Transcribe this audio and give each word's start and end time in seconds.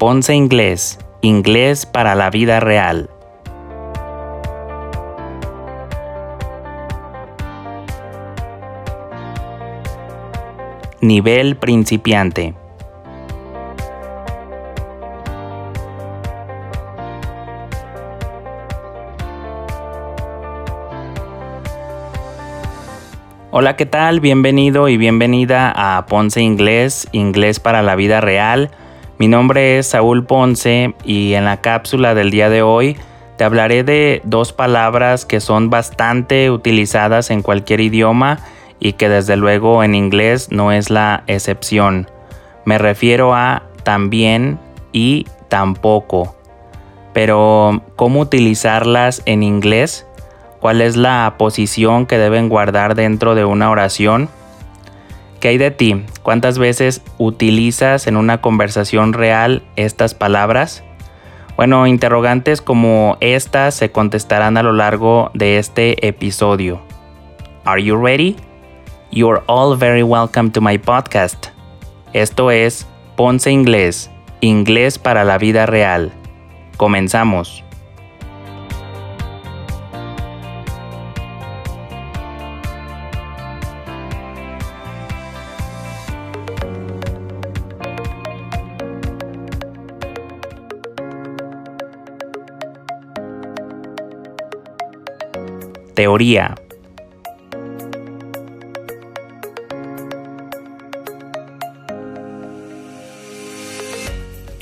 Ponce 0.00 0.34
Inglés, 0.34 0.98
inglés 1.20 1.84
para 1.84 2.14
la 2.14 2.30
vida 2.30 2.58
real. 2.58 3.10
Nivel 11.02 11.56
principiante. 11.56 12.54
Hola, 23.50 23.76
¿qué 23.76 23.84
tal? 23.84 24.20
Bienvenido 24.20 24.88
y 24.88 24.96
bienvenida 24.96 25.70
a 25.76 26.06
Ponce 26.06 26.40
Inglés, 26.40 27.06
inglés 27.12 27.60
para 27.60 27.82
la 27.82 27.96
vida 27.96 28.22
real. 28.22 28.70
Mi 29.20 29.28
nombre 29.28 29.78
es 29.78 29.88
Saúl 29.88 30.24
Ponce 30.24 30.94
y 31.04 31.34
en 31.34 31.44
la 31.44 31.60
cápsula 31.60 32.14
del 32.14 32.30
día 32.30 32.48
de 32.48 32.62
hoy 32.62 32.96
te 33.36 33.44
hablaré 33.44 33.84
de 33.84 34.22
dos 34.24 34.54
palabras 34.54 35.26
que 35.26 35.40
son 35.40 35.68
bastante 35.68 36.50
utilizadas 36.50 37.28
en 37.28 37.42
cualquier 37.42 37.80
idioma 37.80 38.38
y 38.78 38.94
que 38.94 39.10
desde 39.10 39.36
luego 39.36 39.84
en 39.84 39.94
inglés 39.94 40.50
no 40.50 40.72
es 40.72 40.88
la 40.88 41.22
excepción. 41.26 42.08
Me 42.64 42.78
refiero 42.78 43.34
a 43.34 43.64
también 43.82 44.58
y 44.90 45.26
tampoco. 45.50 46.34
Pero, 47.12 47.82
¿cómo 47.96 48.20
utilizarlas 48.20 49.20
en 49.26 49.42
inglés? 49.42 50.06
¿Cuál 50.60 50.80
es 50.80 50.96
la 50.96 51.34
posición 51.36 52.06
que 52.06 52.16
deben 52.16 52.48
guardar 52.48 52.94
dentro 52.94 53.34
de 53.34 53.44
una 53.44 53.68
oración? 53.68 54.30
¿Qué 55.40 55.48
hay 55.48 55.58
de 55.58 55.70
ti? 55.70 56.06
¿Cuántas 56.30 56.60
veces 56.60 57.02
utilizas 57.18 58.06
en 58.06 58.16
una 58.16 58.40
conversación 58.40 59.14
real 59.14 59.64
estas 59.74 60.14
palabras? 60.14 60.84
Bueno, 61.56 61.88
interrogantes 61.88 62.62
como 62.62 63.16
estas 63.18 63.74
se 63.74 63.90
contestarán 63.90 64.56
a 64.56 64.62
lo 64.62 64.72
largo 64.72 65.32
de 65.34 65.58
este 65.58 66.06
episodio. 66.06 66.82
Are 67.64 67.82
you 67.82 67.96
ready? 67.96 68.36
You're 69.10 69.42
all 69.48 69.76
very 69.76 70.04
welcome 70.04 70.52
to 70.52 70.60
my 70.60 70.78
podcast. 70.78 71.48
Esto 72.12 72.52
es 72.52 72.86
Ponce 73.16 73.50
Inglés, 73.50 74.08
inglés 74.40 75.00
para 75.00 75.24
la 75.24 75.36
vida 75.36 75.66
real. 75.66 76.12
Comenzamos. 76.76 77.64
Teoría. 96.00 96.54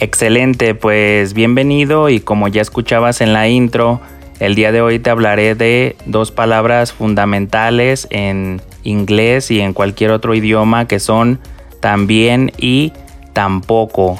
Excelente, 0.00 0.74
pues 0.74 1.34
bienvenido 1.34 2.08
y 2.08 2.18
como 2.18 2.48
ya 2.48 2.60
escuchabas 2.60 3.20
en 3.20 3.32
la 3.32 3.46
intro, 3.46 4.00
el 4.40 4.56
día 4.56 4.72
de 4.72 4.80
hoy 4.80 4.98
te 4.98 5.10
hablaré 5.10 5.54
de 5.54 5.94
dos 6.06 6.32
palabras 6.32 6.92
fundamentales 6.92 8.08
en 8.10 8.60
inglés 8.82 9.52
y 9.52 9.60
en 9.60 9.74
cualquier 9.74 10.10
otro 10.10 10.34
idioma 10.34 10.88
que 10.88 10.98
son 10.98 11.38
también 11.78 12.50
y 12.58 12.92
tampoco. 13.32 14.18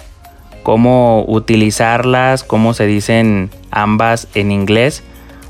Cómo 0.63 1.25
utilizarlas, 1.27 2.45
cómo 2.45 2.75
se 2.75 2.87
dicen 2.87 3.51
ambas 3.73 4.29
en 4.35 4.53
inglés 4.53 5.03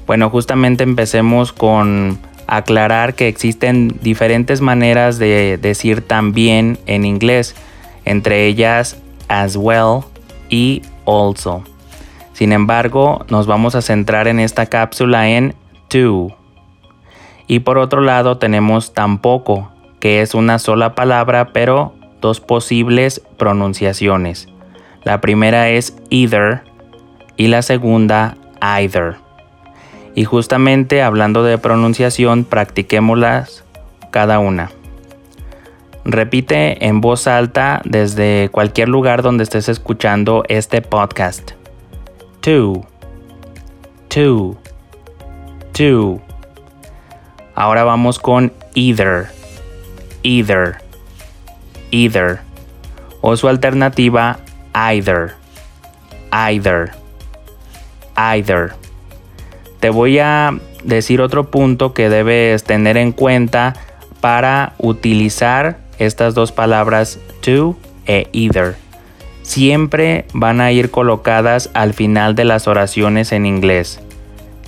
bueno, 0.09 0.31
justamente 0.31 0.85
empecemos 0.85 1.53
con 1.53 2.19
aclarar 2.47 3.15
que 3.15 3.29
existen 3.29 3.99
diferentes 4.01 4.63
maneras 4.63 5.19
de 5.19 5.59
decir 5.59 6.01
también 6.01 6.79
en 6.87 7.05
inglés, 7.05 7.55
entre 8.07 8.47
ellas 8.47 8.97
as 9.29 9.55
well 9.55 10.01
y 10.49 10.81
also. 11.07 11.63
Sin 12.33 12.53
embargo, 12.53 13.27
nos 13.29 13.47
vamos 13.47 13.75
a 13.75 13.83
centrar 13.83 14.29
en 14.29 14.41
esta 14.41 14.65
cápsula 14.65 15.29
en 15.29 15.55
to. 15.89 16.35
Y 17.47 17.61
por 17.61 17.77
otro 17.77 18.01
lado 18.01 18.39
tenemos 18.39 18.95
tampoco, 18.95 19.71
que 20.01 20.23
es 20.23 20.35
una 20.35 20.59
sola 20.59 20.95
palabra 20.95 21.53
pero 21.53 21.93
dos 22.23 22.41
posibles 22.41 23.21
pronunciaciones. 23.37 24.49
La 25.05 25.21
primera 25.21 25.69
es 25.69 25.95
either 26.09 26.63
y 27.37 27.49
la 27.49 27.61
segunda 27.61 28.39
either. 28.63 29.28
Y 30.15 30.25
justamente 30.25 31.03
hablando 31.03 31.43
de 31.43 31.59
pronunciación, 31.59 32.45
practiquémoslas 32.45 33.65
cada 34.11 34.39
una. 34.39 34.71
Repite 36.05 36.87
en 36.87 37.01
voz 37.01 37.27
alta 37.27 37.83
desde 37.85 38.49
cualquier 38.51 38.89
lugar 38.89 39.23
donde 39.23 39.45
estés 39.45 39.69
escuchando 39.69 40.43
este 40.49 40.81
podcast. 40.81 41.53
Two. 42.41 42.87
Two. 44.09 44.57
Two. 45.73 46.23
Ahora 47.55 47.85
vamos 47.85 48.19
con 48.19 48.53
either. 48.75 49.29
Either. 50.23 50.79
Either. 51.91 52.41
O 53.21 53.37
su 53.37 53.49
alternativa 53.49 54.39
either. 54.73 55.35
Either. 56.33 56.93
Either. 58.17 58.88
Te 59.81 59.91
voy 59.91 60.19
a 60.19 60.59
decir 60.83 61.21
otro 61.21 61.51
punto 61.51 61.95
que 61.95 62.09
debes 62.09 62.65
tener 62.65 62.97
en 62.97 63.13
cuenta 63.13 63.75
para 64.21 64.75
utilizar 64.79 65.79
estas 65.99 66.35
dos 66.35 66.53
palabras 66.53 67.19
to 67.41 67.77
e 68.07 68.29
either. 68.33 68.77
Siempre 69.43 70.27
van 70.33 70.61
a 70.61 70.73
ir 70.73 70.91
colocadas 70.91 71.71
al 71.75 71.95
final 71.95 72.35
de 72.35 72.45
las 72.45 72.69
oraciones 72.69 73.33
en 73.33 73.47
inglés. 73.47 74.01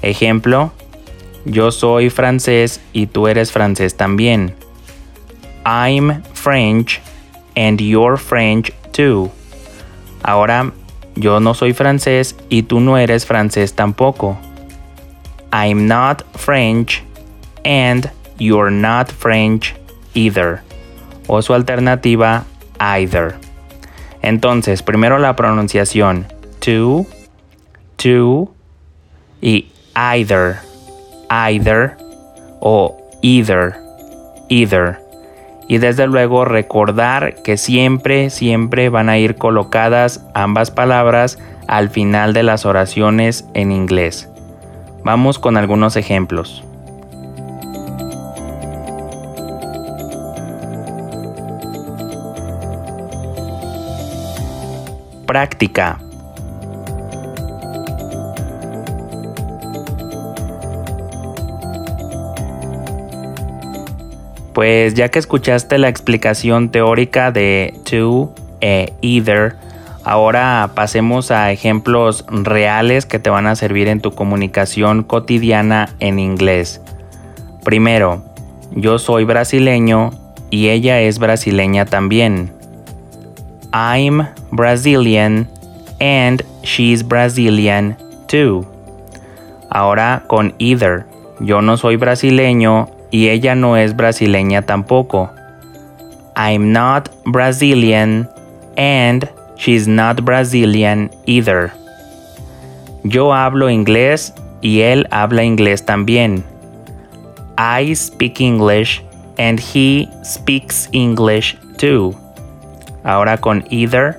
Ejemplo, 0.03 0.73
yo 1.45 1.71
soy 1.73 2.11
francés 2.11 2.81
y 2.93 3.07
tú 3.07 3.29
eres 3.29 3.53
francés 3.53 3.97
también. 3.97 4.55
I'm 5.65 6.23
French 6.33 7.01
and 7.57 7.81
you're 7.81 8.17
French 8.17 8.73
too. 8.93 9.31
Ahora, 10.23 10.73
yo 11.17 11.41
no 11.41 11.55
soy 11.55 11.73
francés 11.73 12.37
y 12.49 12.63
tú 12.63 12.81
no 12.81 12.97
eres 12.97 13.27
francés 13.27 13.75
tampoco. 13.75 14.39
I'm 15.53 15.87
not 15.87 16.23
French 16.37 17.03
and 17.65 18.11
you're 18.39 18.71
not 18.71 19.11
French 19.11 19.75
either. 20.15 20.63
O 21.29 21.43
su 21.43 21.55
alternativa, 21.55 22.45
either. 22.79 23.35
Entonces, 24.23 24.83
primero 24.83 25.19
la 25.19 25.37
pronunciación 25.37 26.27
to, 26.61 27.07
to 27.97 28.53
y 29.41 29.69
either, 29.95 30.59
either 31.29 31.97
o 32.61 32.97
either, 33.23 33.75
either. 34.49 34.99
Y 35.69 35.79
desde 35.79 36.07
luego 36.09 36.45
recordar 36.45 37.43
que 37.43 37.57
siempre, 37.57 38.31
siempre 38.31 38.89
van 38.89 39.09
a 39.09 39.19
ir 39.19 39.37
colocadas 39.37 40.25
ambas 40.35 40.71
palabras 40.71 41.39
al 41.69 41.91
final 41.91 42.33
de 42.33 42.43
las 42.43 42.67
oraciones 42.67 43.45
en 43.55 43.71
inglés. 43.71 44.29
Vamos 45.03 45.39
con 45.39 45.57
algunos 45.57 45.97
ejemplos. 45.97 46.63
Práctica. 55.27 56.01
Pues 64.53 64.95
ya 64.95 65.09
que 65.09 65.19
escuchaste 65.19 65.79
la 65.79 65.89
explicación 65.89 66.71
teórica 66.71 67.31
de 67.31 67.73
to 67.89 68.35
e 68.61 68.93
either, 69.01 69.57
Ahora 70.11 70.73
pasemos 70.75 71.31
a 71.31 71.53
ejemplos 71.53 72.25
reales 72.29 73.07
que 73.07 73.21
te 73.21 73.31
van 73.31 73.47
a 73.47 73.55
servir 73.55 73.87
en 73.87 74.01
tu 74.01 74.11
comunicación 74.11 75.05
cotidiana 75.05 75.91
en 76.01 76.19
inglés. 76.19 76.83
Primero, 77.63 78.21
yo 78.73 78.99
soy 78.99 79.23
brasileño 79.23 80.11
y 80.51 80.71
ella 80.71 81.01
es 81.01 81.21
brasileña 81.21 81.85
también. 81.85 82.53
I'm 83.73 84.27
Brazilian 84.51 85.49
and 86.01 86.43
she's 86.65 87.07
Brazilian 87.07 87.97
too. 88.27 88.67
Ahora 89.71 90.25
con 90.27 90.55
either. 90.59 91.07
Yo 91.39 91.63
no 91.63 91.77
soy 91.77 91.95
brasileño 91.95 92.89
y 93.13 93.29
ella 93.29 93.55
no 93.55 93.77
es 93.77 93.95
brasileña 93.95 94.63
tampoco. 94.63 95.31
I'm 96.35 96.73
not 96.73 97.11
Brazilian 97.25 98.29
and 98.77 99.31
She's 99.61 99.87
not 99.87 100.25
Brazilian 100.25 101.11
either. 101.27 101.71
Yo 103.05 103.35
hablo 103.35 103.69
inglés 103.69 104.33
y 104.63 104.81
él 104.81 105.07
habla 105.11 105.43
inglés 105.45 105.85
también. 105.85 106.45
I 107.59 107.93
speak 107.93 108.41
English 108.41 109.03
and 109.37 109.61
he 109.61 110.09
speaks 110.23 110.89
English 110.93 111.59
too. 111.77 112.17
Ahora 113.05 113.37
con 113.37 113.63
either. 113.69 114.17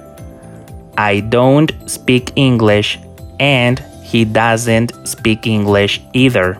I 0.95 1.21
don't 1.21 1.71
speak 1.89 2.33
English 2.35 2.99
and 3.39 3.79
he 4.03 4.25
doesn't 4.25 4.93
speak 5.07 5.47
English 5.47 6.01
either. 6.13 6.59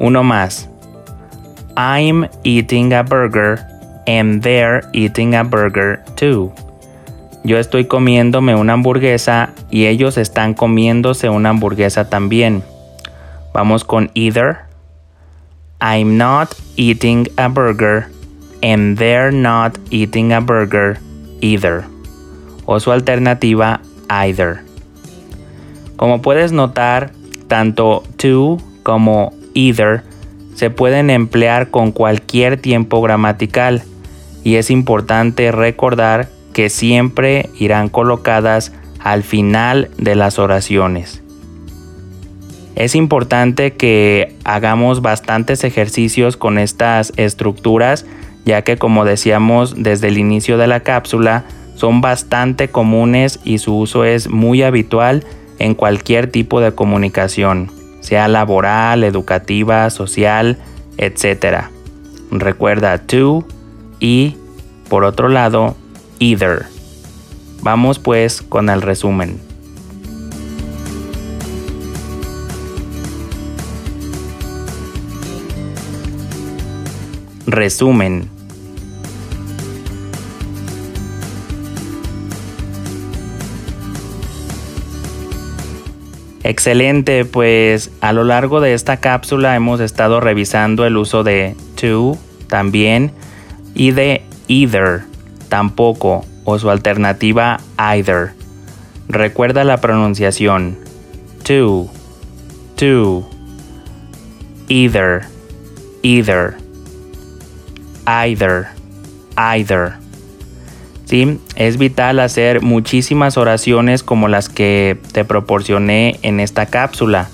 Uno 0.00 0.24
más. 0.24 0.66
I'm 1.76 2.26
eating 2.42 2.92
a 2.92 3.04
burger 3.04 3.64
and 4.08 4.42
they're 4.42 4.82
eating 4.92 5.36
a 5.36 5.44
burger 5.44 6.02
too. 6.16 6.52
Yo 7.42 7.58
estoy 7.58 7.86
comiéndome 7.86 8.54
una 8.54 8.74
hamburguesa 8.74 9.54
y 9.70 9.86
ellos 9.86 10.18
están 10.18 10.54
comiéndose 10.54 11.30
una 11.30 11.50
hamburguesa 11.50 12.10
también. 12.10 12.62
Vamos 13.54 13.84
con 13.84 14.10
either. 14.14 14.58
I'm 15.80 16.18
not 16.18 16.54
eating 16.76 17.28
a 17.36 17.48
burger 17.48 18.06
and 18.62 18.98
they're 18.98 19.32
not 19.32 19.78
eating 19.90 20.32
a 20.32 20.40
burger 20.40 20.98
either. 21.40 21.84
O 22.66 22.78
su 22.78 22.92
alternativa 22.92 23.80
either. 24.10 24.60
Como 25.96 26.20
puedes 26.20 26.52
notar, 26.52 27.12
tanto 27.48 28.02
to 28.16 28.58
como 28.82 29.32
either 29.54 30.02
se 30.54 30.68
pueden 30.68 31.08
emplear 31.08 31.70
con 31.70 31.90
cualquier 31.90 32.60
tiempo 32.60 33.00
gramatical 33.00 33.82
y 34.44 34.56
es 34.56 34.70
importante 34.70 35.50
recordar 35.52 36.28
que 36.60 36.68
siempre 36.68 37.48
irán 37.58 37.88
colocadas 37.88 38.70
al 38.98 39.22
final 39.22 39.88
de 39.96 40.14
las 40.14 40.38
oraciones. 40.38 41.22
Es 42.74 42.94
importante 42.94 43.72
que 43.78 44.36
hagamos 44.44 45.00
bastantes 45.00 45.64
ejercicios 45.64 46.36
con 46.36 46.58
estas 46.58 47.14
estructuras, 47.16 48.04
ya 48.44 48.60
que 48.60 48.76
como 48.76 49.06
decíamos 49.06 49.82
desde 49.82 50.08
el 50.08 50.18
inicio 50.18 50.58
de 50.58 50.66
la 50.66 50.80
cápsula, 50.80 51.44
son 51.76 52.02
bastante 52.02 52.68
comunes 52.68 53.40
y 53.42 53.56
su 53.56 53.74
uso 53.78 54.04
es 54.04 54.28
muy 54.28 54.62
habitual 54.62 55.24
en 55.58 55.74
cualquier 55.74 56.30
tipo 56.30 56.60
de 56.60 56.72
comunicación, 56.72 57.72
sea 58.00 58.28
laboral, 58.28 59.02
educativa, 59.02 59.88
social, 59.88 60.58
etc. 60.98 61.70
Recuerda 62.30 62.98
to 62.98 63.46
y, 63.98 64.36
por 64.90 65.04
otro 65.04 65.30
lado, 65.30 65.74
either. 66.20 66.66
Vamos 67.62 67.98
pues 67.98 68.42
con 68.42 68.70
el 68.70 68.82
resumen. 68.82 69.40
Resumen. 77.46 78.28
Excelente, 86.42 87.24
pues 87.24 87.90
a 88.00 88.12
lo 88.12 88.24
largo 88.24 88.60
de 88.60 88.74
esta 88.74 88.98
cápsula 88.98 89.56
hemos 89.56 89.80
estado 89.80 90.20
revisando 90.20 90.86
el 90.86 90.96
uso 90.96 91.22
de 91.22 91.56
to 91.80 92.16
también 92.48 93.12
y 93.74 93.92
de 93.92 94.22
either 94.48 95.09
tampoco 95.50 96.24
o 96.44 96.58
su 96.58 96.70
alternativa 96.70 97.60
either. 97.76 98.32
Recuerda 99.08 99.64
la 99.64 99.76
pronunciación 99.76 100.78
to, 101.42 101.90
to, 102.76 103.28
either, 104.68 105.26
either, 106.02 106.56
either, 108.06 108.68
either. 109.36 109.92
¿Sí? 111.04 111.40
Es 111.56 111.76
vital 111.76 112.20
hacer 112.20 112.62
muchísimas 112.62 113.36
oraciones 113.36 114.04
como 114.04 114.28
las 114.28 114.48
que 114.48 114.96
te 115.12 115.24
proporcioné 115.24 116.20
en 116.22 116.38
esta 116.38 116.66
cápsula. 116.66 117.28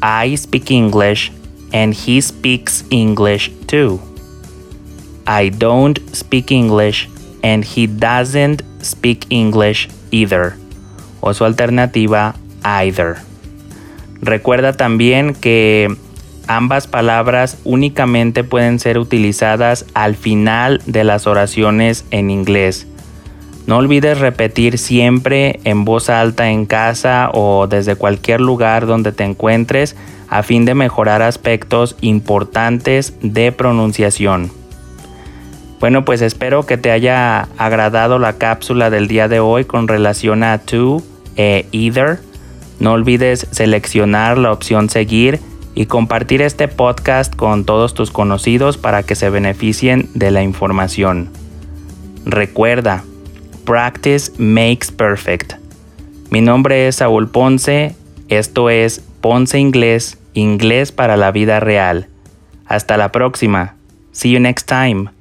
I 0.00 0.36
speak 0.36 0.70
English 0.70 1.32
and 1.72 1.94
he 1.94 2.22
speaks 2.22 2.84
English 2.90 3.50
too. 3.66 3.98
I 5.26 5.50
don't 5.50 5.98
speak 6.14 6.52
English 6.52 7.08
and 7.42 7.64
he 7.64 7.86
doesn't 7.86 8.62
speak 8.82 9.26
English 9.30 9.88
either. 10.10 10.54
O 11.20 11.34
su 11.34 11.44
alternativa, 11.44 12.34
either. 12.62 13.16
Recuerda 14.20 14.72
también 14.72 15.34
que 15.34 15.94
ambas 16.46 16.86
palabras 16.86 17.58
únicamente 17.64 18.44
pueden 18.44 18.78
ser 18.78 18.98
utilizadas 18.98 19.86
al 19.94 20.14
final 20.14 20.80
de 20.86 21.04
las 21.04 21.26
oraciones 21.26 22.04
en 22.10 22.30
inglés. 22.30 22.86
No 23.66 23.78
olvides 23.78 24.20
repetir 24.20 24.78
siempre 24.78 25.58
en 25.64 25.84
voz 25.84 26.08
alta 26.08 26.50
en 26.50 26.66
casa 26.66 27.30
o 27.32 27.66
desde 27.66 27.96
cualquier 27.96 28.40
lugar 28.40 28.86
donde 28.86 29.10
te 29.10 29.24
encuentres 29.24 29.96
a 30.28 30.42
fin 30.44 30.64
de 30.64 30.74
mejorar 30.74 31.22
aspectos 31.22 31.96
importantes 32.00 33.14
de 33.22 33.50
pronunciación. 33.50 34.52
Bueno, 35.80 36.04
pues 36.04 36.22
espero 36.22 36.64
que 36.64 36.78
te 36.78 36.90
haya 36.90 37.48
agradado 37.58 38.18
la 38.18 38.34
cápsula 38.34 38.88
del 38.90 39.08
día 39.08 39.28
de 39.28 39.40
hoy 39.40 39.64
con 39.64 39.88
relación 39.88 40.42
a 40.42 40.58
to 40.58 41.02
e 41.36 41.66
either. 41.72 42.18
No 42.80 42.92
olvides 42.92 43.46
seleccionar 43.50 44.38
la 44.38 44.52
opción 44.52 44.88
seguir 44.88 45.40
y 45.74 45.86
compartir 45.86 46.40
este 46.40 46.68
podcast 46.68 47.36
con 47.36 47.64
todos 47.64 47.92
tus 47.92 48.10
conocidos 48.10 48.78
para 48.78 49.02
que 49.02 49.14
se 49.14 49.28
beneficien 49.28 50.08
de 50.14 50.30
la 50.30 50.42
información. 50.42 51.28
Recuerda, 52.24 53.04
practice 53.64 54.32
makes 54.38 54.90
perfect. 54.90 55.54
Mi 56.30 56.40
nombre 56.40 56.88
es 56.88 56.96
Saúl 56.96 57.28
Ponce, 57.28 57.94
esto 58.28 58.70
es 58.70 59.02
Ponce 59.20 59.58
Inglés, 59.58 60.18
inglés 60.32 60.90
para 60.90 61.16
la 61.16 61.30
vida 61.30 61.60
real. 61.60 62.08
Hasta 62.66 62.96
la 62.96 63.12
próxima. 63.12 63.74
See 64.12 64.32
you 64.32 64.40
next 64.40 64.66
time. 64.66 65.15